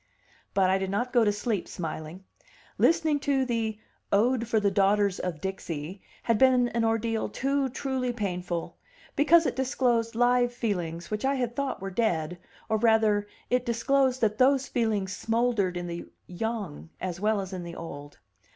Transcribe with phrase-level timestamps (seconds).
[0.55, 2.23] But I did not go to sleep smiling;
[2.79, 3.77] listening to the
[4.11, 8.77] "Ode for the Daughters of Dixie" had been an ordeal too truly painful,
[9.15, 14.21] because it disclosed live feelings which I had thought were dead, or rather, it disclosed
[14.21, 18.17] that those feelings smouldered in the young as well as in the old.